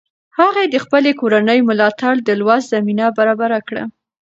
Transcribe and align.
هغې 0.39 0.65
د 0.69 0.75
خپلې 0.83 1.11
کورنۍ 1.19 1.59
ملاتړ 1.69 2.13
د 2.27 2.29
لوست 2.39 2.67
زمینه 2.73 3.05
برابره 3.17 3.59
کړه. 3.67 3.83